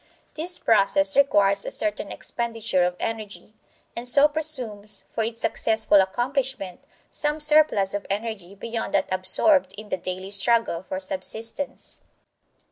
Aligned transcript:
This 0.33 0.57
process 0.57 1.15
requires 1.15 1.63
a 1.63 1.69
certain 1.69 2.11
expenditure 2.11 2.83
of 2.83 2.95
energy, 2.99 3.53
and 3.95 4.07
so 4.09 4.27
presumes, 4.27 5.03
for 5.11 5.23
its 5.23 5.41
successful 5.41 6.01
accomplishment, 6.01 6.79
some 7.11 7.39
surplus 7.39 7.93
of 7.93 8.07
energy 8.09 8.55
beyond 8.55 8.95
that 8.95 9.05
absorbed 9.11 9.75
in 9.77 9.89
the 9.89 9.97
daily 9.97 10.31
struggle 10.31 10.81
for 10.89 10.97
subsistence. 10.99 11.99